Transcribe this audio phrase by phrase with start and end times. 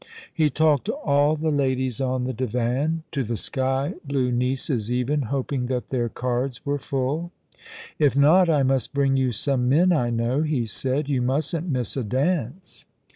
[0.33, 5.21] He talked to all the ladies on the divan; to the sky blue nieces even,
[5.29, 7.31] hoping that their cards were full."
[7.99, 11.95] If not, I must bring you some men I know," he said." You mustn't miss
[11.95, 12.85] a dance.''